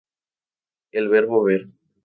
El 0.91 1.09
verbo 1.09 1.43
"ver". 1.43 1.67